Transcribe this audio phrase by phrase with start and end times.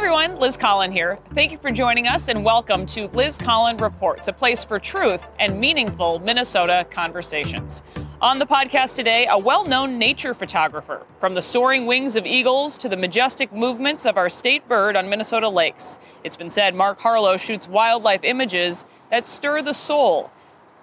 [0.00, 1.18] everyone, Liz Collin here.
[1.34, 5.26] Thank you for joining us and welcome to Liz Collin Reports, a place for truth
[5.38, 7.82] and meaningful Minnesota conversations.
[8.22, 12.78] On the podcast today, a well known nature photographer, from the soaring wings of eagles
[12.78, 15.98] to the majestic movements of our state bird on Minnesota lakes.
[16.24, 20.30] It's been said Mark Harlow shoots wildlife images that stir the soul.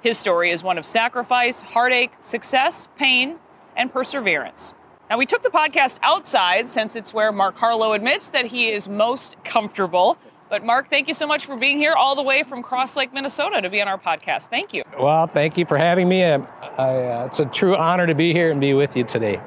[0.02, 3.40] His story is one of sacrifice, heartache, success, pain,
[3.76, 4.76] and perseverance.
[5.10, 8.90] Now, we took the podcast outside since it's where Mark Harlow admits that he is
[8.90, 10.18] most comfortable.
[10.50, 13.14] But, Mark, thank you so much for being here all the way from Cross Lake,
[13.14, 14.50] Minnesota to be on our podcast.
[14.50, 14.84] Thank you.
[15.00, 16.26] Well, thank you for having me.
[16.26, 19.40] I, I, uh, it's a true honor to be here and be with you today.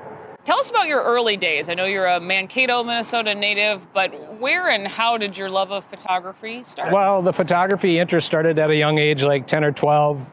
[0.47, 1.69] Tell us about your early days.
[1.69, 5.85] I know you're a Mankato, Minnesota native, but where and how did your love of
[5.85, 6.91] photography start?
[6.91, 10.27] Well, the photography interest started at a young age, like 10 or 12.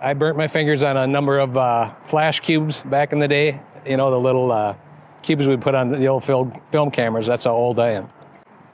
[0.00, 3.60] I burnt my fingers on a number of uh, flash cubes back in the day
[3.86, 4.74] you know, the little uh,
[5.22, 7.26] cubes we put on the old film, film cameras.
[7.26, 8.08] That's how old I am.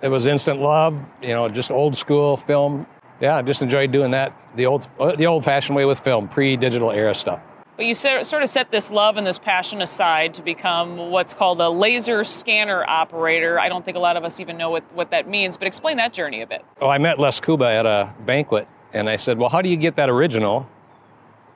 [0.03, 2.87] It was instant love, you know, just old school film.
[3.21, 4.87] Yeah, I just enjoyed doing that the old
[5.17, 7.41] the old fashioned way with film, pre digital era stuff.
[7.77, 11.61] But you sort of set this love and this passion aside to become what's called
[11.61, 13.61] a laser scanner operator.
[13.61, 15.97] I don't think a lot of us even know what, what that means, but explain
[15.99, 16.65] that journey a bit.
[16.81, 19.77] Oh, I met Les Kouba at a banquet, and I said, Well, how do you
[19.77, 20.69] get that original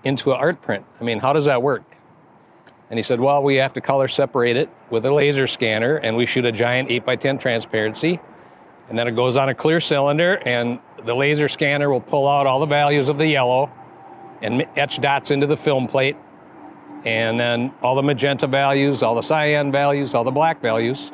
[0.05, 0.87] into an art print?
[1.01, 1.83] I mean, how does that work?
[2.93, 6.15] And he said, Well, we have to color separate it with a laser scanner, and
[6.15, 8.21] we shoot a giant 8x10 transparency.
[8.91, 12.47] And then it goes on a clear cylinder, and the laser scanner will pull out
[12.47, 13.71] all the values of the yellow
[14.43, 16.17] and etch dots into the film plate.
[17.07, 21.11] And then all the magenta values, all the cyan values, all the black values.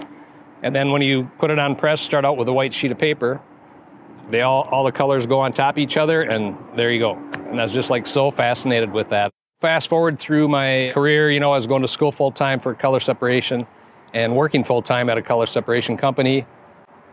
[0.65, 2.99] And then when you put it on press, start out with a white sheet of
[2.99, 3.41] paper.
[4.31, 7.15] They all, all the colors go on top of each other, and there you go.
[7.51, 9.33] And I was just like so fascinated with that.
[9.61, 12.75] Fast forward through my career, you know, I was going to school full time for
[12.75, 13.67] color separation
[14.15, 16.47] and working full time at a color separation company.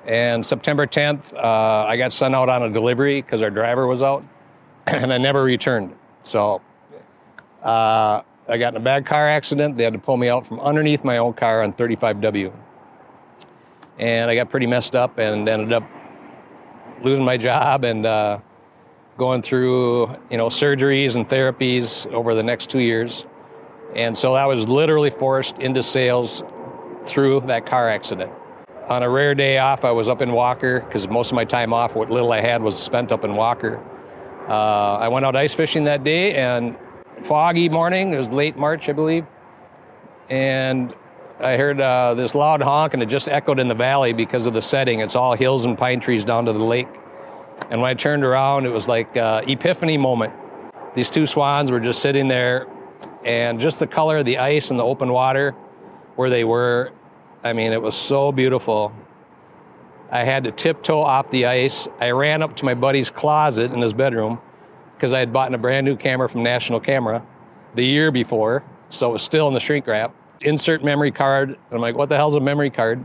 [0.05, 4.03] And September 10th, uh, I got sent out on a delivery because our driver was
[4.03, 4.23] out,
[4.85, 5.95] and I never returned.
[6.21, 6.61] So
[7.63, 9.75] uh, I got in a bad car accident.
[9.75, 12.53] They had to pull me out from underneath my own car on 35W.
[13.97, 15.89] And I got pretty messed up and ended up
[17.01, 18.37] losing my job and uh,
[19.17, 23.25] going through you know surgeries and therapies over the next two years.
[23.95, 26.43] And so i was literally forced into sales
[27.05, 28.31] through that car accident.
[28.89, 31.73] On a rare day off i was up in walker because most of my time
[31.73, 33.81] off what little i had was spent up in walker.
[34.49, 36.75] Uh, i went out ice fishing that day and
[37.23, 39.25] foggy morning it was late march i believe
[40.29, 40.93] and
[41.39, 44.53] i heard uh, this loud honk and it just echoed in the valley because of
[44.53, 44.99] the setting.
[44.99, 46.87] It's all hills and pine trees down to the lake
[47.69, 50.33] and when I turned around, it was like uh, epiphany moment.
[50.93, 52.67] These two swans were just sitting there,
[53.25, 55.51] and just the color of the ice and the open water
[56.15, 56.91] where they were,
[57.43, 58.93] I mean, it was so beautiful.
[60.11, 61.87] I had to tiptoe off the ice.
[61.99, 64.39] I ran up to my buddy's closet in his bedroom
[64.95, 67.25] because I had bought a brand new camera from National Camera
[67.73, 70.13] the year before, so it was still in the shrink wrap.
[70.41, 71.57] Insert memory card.
[71.71, 73.03] I'm like, what the hell's a memory card?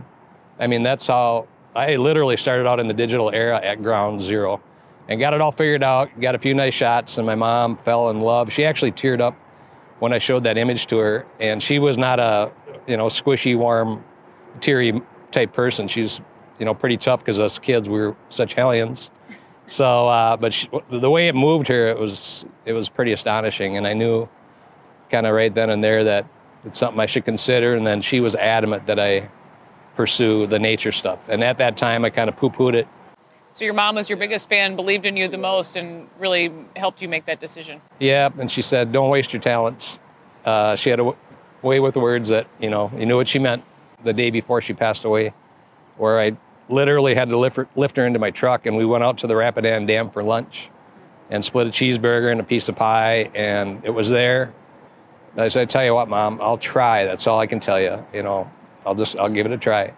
[0.61, 4.61] I mean, that's how I literally started out in the digital era at ground zero
[5.09, 8.11] and got it all figured out, got a few nice shots, and my mom fell
[8.11, 8.53] in love.
[8.53, 9.37] She actually teared up
[9.99, 12.51] when I showed that image to her, and she was not a,
[12.87, 14.05] you know, squishy, warm,
[14.61, 15.01] teary
[15.31, 15.89] type person.
[15.89, 16.21] She's,
[16.59, 19.11] you know, pretty tough because us kids, we were such hellions.
[19.69, 23.77] So, uh, but she, the way it moved her, it was, it was pretty astonishing,
[23.77, 24.29] and I knew
[25.11, 26.27] kind of right then and there that
[26.65, 29.29] it's something I should consider, and then she was adamant that I
[29.97, 31.19] pursue the nature stuff.
[31.29, 32.89] And at that time, I kind of poo pooed it.
[33.53, 37.03] So your mom was your biggest fan, believed in you the most, and really helped
[37.03, 37.81] you make that decision.
[37.99, 39.99] Yeah, and she said, "Don't waste your talents."
[40.45, 41.19] Uh, she had a w-
[41.63, 43.65] way with words that you know you knew what she meant.
[44.05, 45.35] The day before she passed away,
[45.97, 46.37] where I
[46.69, 49.27] literally had to lift her, lift her into my truck, and we went out to
[49.27, 50.71] the Rapidan Dam for lunch,
[51.29, 54.53] and split a cheeseburger and a piece of pie, and it was there.
[55.37, 57.05] I said, "I tell you what, mom, I'll try.
[57.05, 58.05] That's all I can tell you.
[58.15, 58.51] You know,
[58.87, 59.93] I'll just I'll give it a try.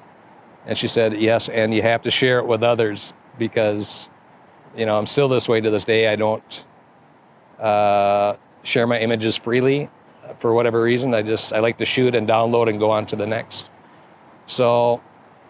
[0.67, 4.09] And she said, yes, and you have to share it with others because,
[4.77, 6.07] you know, I'm still this way to this day.
[6.07, 6.65] I don't
[7.59, 9.91] uh, share my images freely
[10.39, 11.15] for whatever reason.
[11.15, 13.67] I just I like to shoot and download and go on to the next.
[14.47, 15.01] So,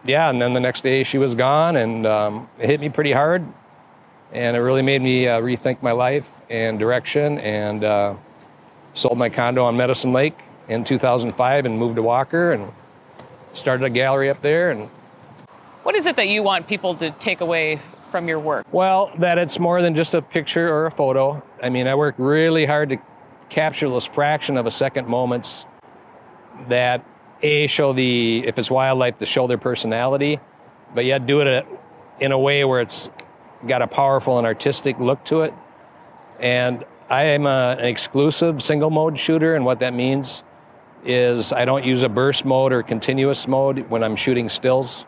[0.04, 3.12] yeah, and then the next day she was gone, and um, it hit me pretty
[3.12, 3.44] hard,
[4.32, 7.38] and it really made me uh, rethink my life and direction.
[7.38, 8.14] And uh,
[8.94, 10.38] sold my condo on Medicine Lake
[10.68, 12.70] in 2005 and moved to Walker and
[13.52, 14.88] started a gallery up there and
[15.82, 19.38] what is it that you want people to take away from your work well that
[19.38, 22.88] it's more than just a picture or a photo i mean i work really hard
[22.88, 22.96] to
[23.48, 25.64] capture those fraction of a second moments
[26.68, 27.04] that
[27.42, 30.38] a show the if it's wildlife to show their personality
[30.94, 31.66] but yet do it
[32.20, 33.08] in a way where it's
[33.66, 35.54] got a powerful and artistic look to it.
[36.40, 40.42] And I am a, an exclusive single mode shooter, and what that means
[41.04, 45.04] is I don't use a burst mode or continuous mode when I'm shooting stills.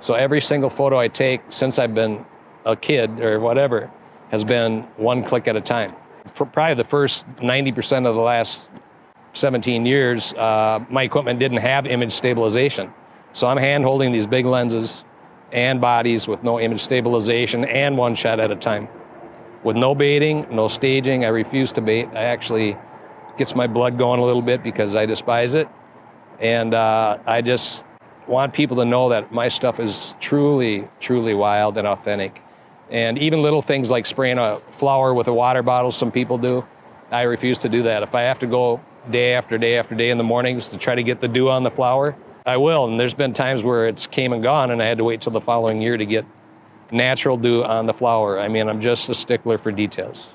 [0.00, 2.24] So every single photo I take since I've been
[2.64, 3.90] a kid or whatever
[4.30, 5.94] has been one click at a time.
[6.34, 8.60] For probably the first 90% of the last
[9.34, 12.92] 17 years, uh, my equipment didn't have image stabilization.
[13.32, 15.04] So I'm hand holding these big lenses
[15.52, 18.88] and bodies with no image stabilization and one shot at a time.
[19.64, 22.08] With no baiting, no staging, I refuse to bait.
[22.14, 22.76] I actually
[23.36, 25.68] gets my blood going a little bit because I despise it.
[26.40, 27.84] And uh, I just
[28.26, 32.42] want people to know that my stuff is truly, truly wild and authentic.
[32.90, 36.64] And even little things like spraying a flower with a water bottle, some people do.
[37.10, 38.02] I refuse to do that.
[38.02, 38.80] If I have to go
[39.10, 41.62] day after day after day in the mornings to try to get the dew on
[41.62, 42.86] the flower, I will.
[42.86, 45.32] And there's been times where it's came and gone, and I had to wait till
[45.32, 46.24] the following year to get
[46.90, 48.38] natural dew on the flower.
[48.38, 50.28] I mean, I'm just a stickler for details.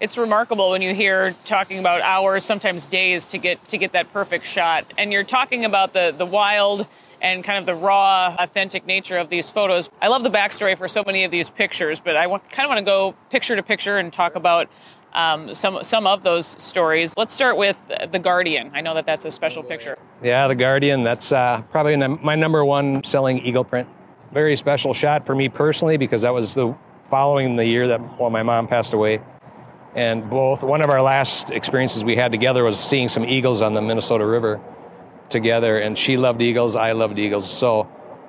[0.00, 4.12] It's remarkable when you hear talking about hours, sometimes days, to get to get that
[4.12, 4.84] perfect shot.
[4.98, 6.86] And you're talking about the the wild
[7.24, 9.88] and kind of the raw, authentic nature of these photos.
[10.02, 12.68] I love the backstory for so many of these pictures, but I want, kind of
[12.68, 14.68] want to go picture to picture and talk about
[15.14, 17.16] um, some some of those stories.
[17.16, 17.80] Let's start with
[18.10, 18.72] the Guardian.
[18.74, 19.96] I know that that's a special picture.
[20.22, 21.02] Yeah, the Guardian.
[21.02, 23.88] That's uh, probably my number one selling eagle print.
[24.32, 26.74] Very special shot for me personally because that was the
[27.08, 29.20] following the year that well, my mom passed away.
[29.94, 33.72] And both one of our last experiences we had together was seeing some eagles on
[33.74, 34.60] the Minnesota River
[35.30, 35.78] together.
[35.78, 37.50] And she loved eagles, I loved eagles.
[37.50, 37.88] So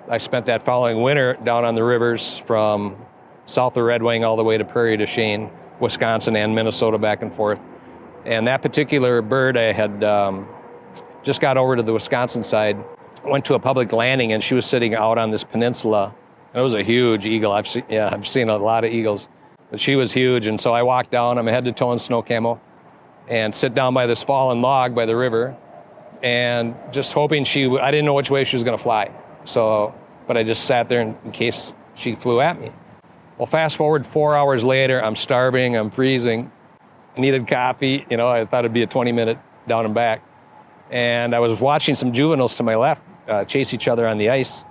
[0.10, 2.98] I spent that following winter down on the rivers from
[3.46, 7.22] south of Red Wing all the way to Prairie du Chien Wisconsin and Minnesota back
[7.22, 7.60] and forth.
[8.26, 10.48] And that particular bird, I had um,
[11.24, 12.78] just got over to the Wisconsin side,
[13.24, 16.14] went to a public landing, and she was sitting out on this peninsula.
[16.54, 17.52] And it was a huge eagle.
[17.52, 19.28] I've seen, yeah, I've seen a lot of eagles,
[19.78, 20.48] she was huge.
[20.48, 21.38] And so I walked down.
[21.38, 22.60] I'm head to toe in snow camo,
[23.28, 25.56] and sit down by this fallen log by the river,
[26.24, 27.66] and just hoping she.
[27.66, 29.12] I didn't know which way she was going to fly,
[29.46, 29.94] so
[30.28, 32.72] but I just sat there in, in case she flew at me.
[33.38, 36.52] Well, fast forward four hours later, I'm starving, I'm freezing,
[37.18, 38.06] needed coffee.
[38.10, 40.24] You know, I thought it'd be a 20 minute down and back.
[40.90, 44.30] And I was watching some juveniles to my left uh, chase each other on the
[44.30, 44.64] ice.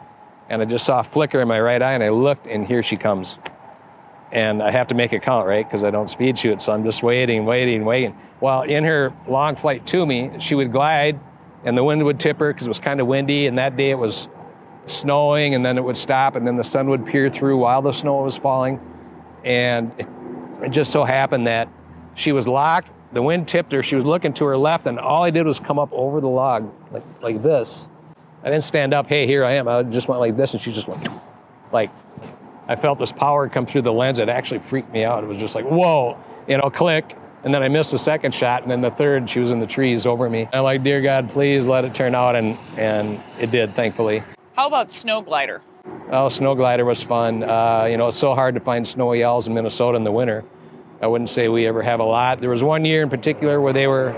[0.48, 2.82] And I just saw a flicker in my right eye, and I looked, and here
[2.82, 3.38] she comes.
[4.34, 5.66] And I have to make it count, right?
[5.66, 6.60] Because I don't speed shoot.
[6.60, 8.16] So I'm just waiting, waiting, waiting.
[8.40, 11.18] Well, in her long flight to me, she would glide,
[11.64, 13.46] and the wind would tip her because it was kind of windy.
[13.46, 14.28] And that day it was
[14.86, 17.92] snowing and then it would stop and then the sun would peer through while the
[17.92, 18.80] snow was falling.
[19.44, 20.08] And it,
[20.62, 21.68] it just so happened that
[22.14, 25.22] she was locked, the wind tipped her, she was looking to her left, and all
[25.22, 27.88] I did was come up over the log like, like this.
[28.42, 29.68] I didn't stand up, hey, here I am.
[29.68, 31.08] I just went like this, and she just went
[31.72, 31.90] like,
[32.68, 34.18] I felt this power come through the lens.
[34.18, 35.22] It actually freaked me out.
[35.22, 36.18] It was just like, whoa,
[36.48, 37.16] you know, click.
[37.44, 39.66] And then I missed the second shot, and then the third, she was in the
[39.66, 40.48] trees over me.
[40.52, 44.22] I'm like, dear God, please let it turn out, and, and it did, thankfully.
[44.56, 45.60] How about snow glider?
[46.10, 47.42] Oh, snow glider was fun.
[47.42, 50.42] Uh, you know, it's so hard to find snowy owls in Minnesota in the winter.
[51.02, 52.40] I wouldn't say we ever have a lot.
[52.40, 54.10] There was one year in particular where they were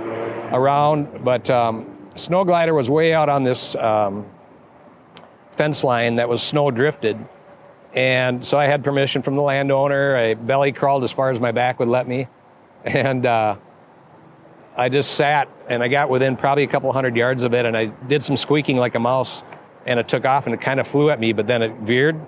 [0.53, 4.25] around, but um, snow glider was way out on this um,
[5.51, 7.19] fence line that was snow drifted.
[7.97, 10.17] And so I had permission from the landowner.
[10.17, 12.29] I belly crawled as far as my back would let me.
[12.85, 13.57] And uh,
[14.77, 17.77] I just sat and I got within probably a couple hundred yards of it and
[17.77, 19.43] I did some squeaking like a mouse
[19.87, 22.21] and it took off and it kind of flew at me, but then it veered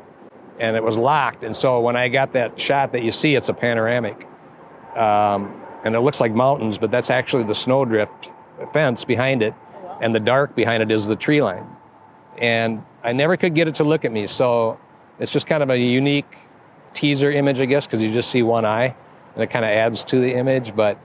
[0.58, 1.44] and it was locked.
[1.44, 4.26] And so when I got that shot that you see, it's a panoramic.
[4.96, 8.30] Um, and it looks like mountains, but that's actually the snowdrift
[8.72, 9.54] fence behind it.
[10.00, 11.66] And the dark behind it is the tree line.
[12.38, 14.26] And I never could get it to look at me.
[14.26, 14.78] So
[15.18, 16.36] it's just kind of a unique
[16.94, 18.94] teaser image, I guess, because you just see one eye
[19.34, 20.74] and it kind of adds to the image.
[20.74, 20.98] But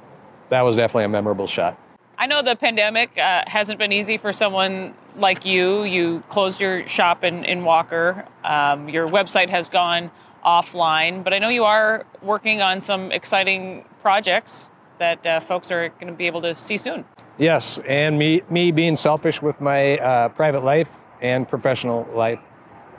[0.50, 1.78] that was definitely a memorable shot.
[2.18, 5.84] I know the pandemic uh, hasn't been easy for someone like you.
[5.84, 8.26] You closed your shop in, in Walker.
[8.44, 10.12] Um, your website has gone
[10.46, 15.90] offline, but I know you are working on some exciting projects that uh, folks are
[15.90, 17.06] going to be able to see soon.
[17.38, 20.90] Yes, and me, me being selfish with my uh, private life
[21.22, 22.40] and professional life.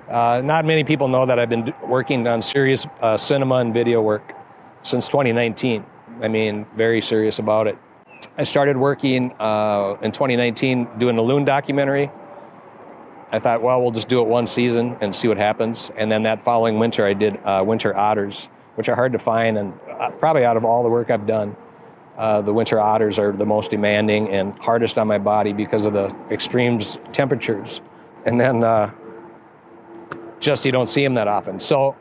[0.09, 4.03] Uh, not many people know that I've been working on serious uh, cinema and video
[4.03, 4.35] work
[4.83, 5.85] since 2019.
[6.23, 7.79] I mean, very serious about it.
[8.37, 12.11] I started working uh, in 2019 doing the loon documentary.
[13.33, 15.91] I thought, well, we'll just do it one season and see what happens.
[15.97, 19.57] And then that following winter, I did uh, winter otters, which are hard to find.
[19.59, 21.57] And uh, probably out of all the work I've done,
[22.19, 25.95] uh, the winter otters are the most demanding and hardest on my body because of
[25.95, 26.79] the extreme
[27.13, 27.81] temperatures.
[28.25, 28.63] And then
[30.45, 31.59] just you don't see them that often.
[31.59, 31.97] So,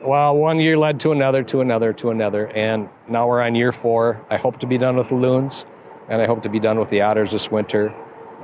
[0.00, 3.72] well, one year led to another, to another, to another, and now we're on year
[3.72, 4.24] four.
[4.30, 5.64] I hope to be done with the loons,
[6.08, 7.92] and I hope to be done with the otters this winter.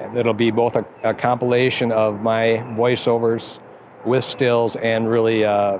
[0.00, 3.60] And it'll be both a, a compilation of my voiceovers
[4.04, 5.78] with stills and really uh,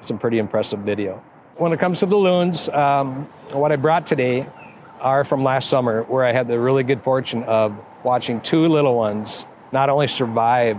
[0.00, 1.22] some pretty impressive video.
[1.56, 4.46] When it comes to the loons, um, what I brought today
[5.00, 8.96] are from last summer, where I had the really good fortune of watching two little
[8.96, 10.78] ones not only survive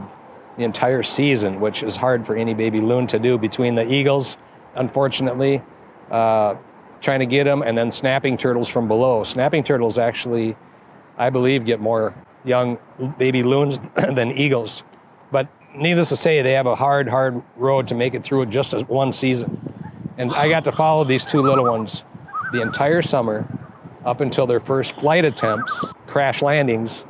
[0.58, 4.38] the entire season, which is hard for any baby loon to do between the eagles,
[4.76, 5.62] unfortunately,
[6.12, 6.56] uh,
[7.02, 9.24] trying to get them, and then snapping turtles from below.
[9.24, 10.56] Snapping turtles actually,
[11.18, 12.78] I believe, get more young
[13.18, 14.84] baby loons than eagles.
[15.32, 18.74] But needless to say, they have a hard, hard road to make it through just
[18.74, 19.60] as one season.
[20.18, 22.04] And I got to follow these two little ones
[22.54, 23.46] the entire summer
[24.06, 27.04] up until their first flight attempts, crash landings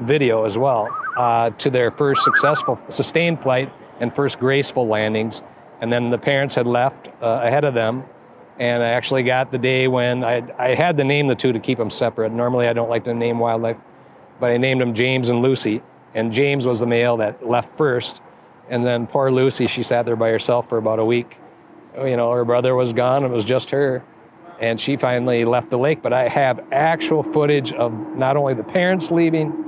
[0.00, 5.42] video as well, uh, to their first successful sustained flight and first graceful landings.
[5.80, 8.04] And then the parents had left uh, ahead of them.
[8.58, 11.58] And I actually got the day when I, I had to name the two to
[11.58, 12.30] keep them separate.
[12.30, 13.76] Normally, I don't like to name wildlife,
[14.38, 15.82] but I named them James and Lucy.
[16.14, 18.20] And James was the male that left first.
[18.70, 21.36] And then poor Lucy, she sat there by herself for about a week.
[21.96, 24.04] You know, her brother was gone, it was just her
[24.60, 26.02] and she finally left the lake.
[26.02, 29.63] But I have actual footage of not only the parents leaving,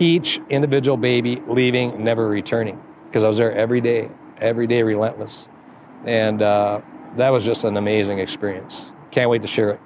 [0.00, 5.46] each individual baby leaving, never returning, because I was there every day, every day, relentless.
[6.06, 6.80] And uh,
[7.16, 8.82] that was just an amazing experience.
[9.10, 9.80] Can't wait to share it.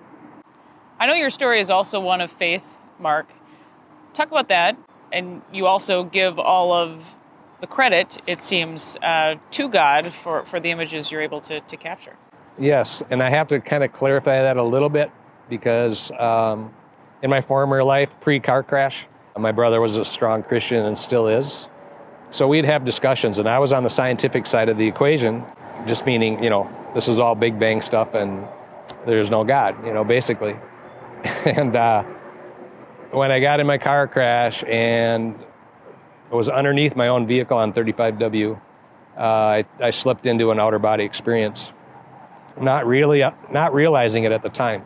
[1.01, 3.29] I know your story is also one of faith, Mark.
[4.15, 4.77] Talk about that.
[5.13, 7.03] And you also give all of
[7.61, 11.77] the credit, it seems, uh, to God for, for the images you're able to, to
[11.77, 12.17] capture.
[12.59, 15.11] Yes, and I have to kind of clarify that a little bit
[15.49, 16.73] because um,
[17.23, 19.07] in my former life, pre car crash,
[19.39, 21.69] my brother was a strong Christian and still is.
[22.31, 25.45] So we'd have discussions, and I was on the scientific side of the equation,
[25.87, 28.47] just meaning, you know, this is all Big Bang stuff and
[29.07, 30.57] there's no God, you know, basically.
[31.45, 32.03] and uh,
[33.11, 35.39] when I got in my car crash and
[36.31, 38.61] was underneath my own vehicle on 35W,
[39.17, 41.73] uh, I, I slipped into an outer body experience
[42.61, 44.85] not really not realizing it at the time.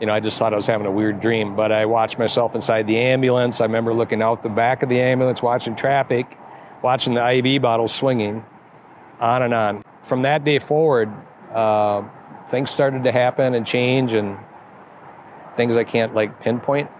[0.00, 2.54] You know, I just thought I was having a weird dream, but I watched myself
[2.54, 3.60] inside the ambulance.
[3.60, 6.38] I remember looking out the back of the ambulance, watching traffic,
[6.82, 8.44] watching the IV bottles swinging,
[9.20, 9.84] on and on.
[10.02, 11.12] From that day forward,
[11.54, 12.02] uh,
[12.50, 14.36] things started to happen and change, and
[15.56, 16.90] things I can't like pinpoint.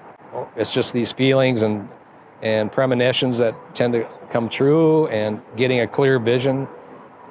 [0.57, 1.89] It's just these feelings and
[2.43, 6.67] and premonitions that tend to come true, and getting a clear vision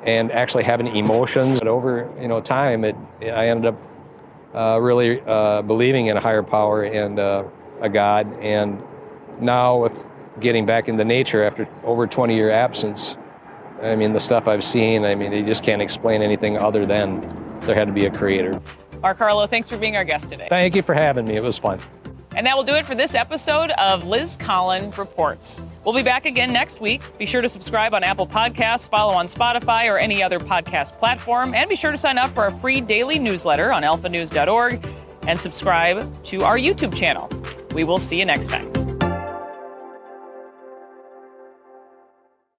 [0.03, 1.59] and actually having emotions.
[1.59, 3.79] But over you know time, it I ended up
[4.53, 7.43] uh, really uh, believing in a higher power and uh,
[7.81, 8.31] a God.
[8.41, 8.81] And
[9.39, 9.93] now with
[10.39, 13.15] getting back into nature after over 20 year absence,
[13.81, 15.05] I mean the stuff I've seen.
[15.05, 17.21] I mean you just can't explain anything other than
[17.61, 18.61] there had to be a creator.
[19.01, 20.47] Mark Harlow, thanks for being our guest today.
[20.49, 21.35] Thank you for having me.
[21.35, 21.79] It was fun.
[22.35, 25.59] And that will do it for this episode of Liz Collin Reports.
[25.83, 27.01] We'll be back again next week.
[27.17, 31.53] Be sure to subscribe on Apple Podcasts, follow on Spotify or any other podcast platform,
[31.53, 34.85] and be sure to sign up for a free daily newsletter on alphanews.org
[35.27, 37.29] and subscribe to our YouTube channel.
[37.73, 38.80] We will see you next time.